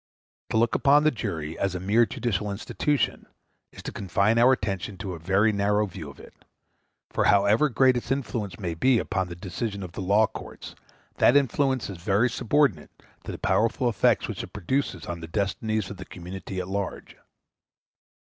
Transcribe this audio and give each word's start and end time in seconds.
To 0.49 0.57
look 0.57 0.73
upon 0.73 1.03
the 1.03 1.11
jury 1.11 1.59
as 1.59 1.75
a 1.75 1.79
mere 1.79 2.07
judicial 2.07 2.49
institution 2.49 3.27
is 3.71 3.83
to 3.83 3.91
confine 3.91 4.39
our 4.39 4.51
attention 4.51 4.97
to 4.97 5.13
a 5.13 5.19
very 5.19 5.51
narrow 5.51 5.85
view 5.85 6.09
of 6.09 6.19
it; 6.19 6.33
for 7.11 7.25
however 7.25 7.69
great 7.69 7.95
its 7.95 8.09
influence 8.09 8.57
may 8.59 8.73
be 8.73 8.97
upon 8.97 9.27
the 9.27 9.35
decisions 9.35 9.83
of 9.83 9.91
the 9.91 10.01
law 10.01 10.25
courts, 10.25 10.73
that 11.19 11.37
influence 11.37 11.87
is 11.87 11.99
very 11.99 12.31
subordinate 12.31 12.89
to 13.25 13.31
the 13.31 13.37
powerful 13.37 13.87
effects 13.87 14.27
which 14.27 14.41
it 14.41 14.53
produces 14.53 15.05
on 15.05 15.19
the 15.19 15.27
destinies 15.27 15.91
of 15.91 15.97
the 15.97 16.05
community 16.05 16.59
at 16.59 16.67
large. 16.67 17.15